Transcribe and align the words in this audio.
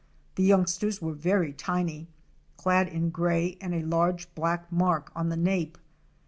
The 0.33 0.41
youngsters 0.41 0.99
were 0.99 1.13
very 1.13 1.53
tiny, 1.53 2.07
clad 2.57 2.87
in 2.87 3.11
gray 3.11 3.55
with 3.61 3.71
a 3.71 3.83
large 3.85 4.33
black 4.33 4.71
mark 4.71 5.11
on 5.15 5.29
the 5.29 5.37
nape. 5.37 5.77